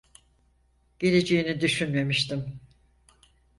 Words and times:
Geleceğini 0.99 1.61
düşünmemiştim. 1.61 2.59